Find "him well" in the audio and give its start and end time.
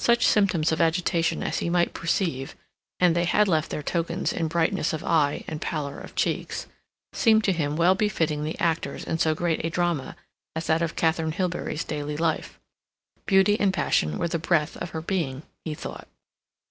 7.52-7.94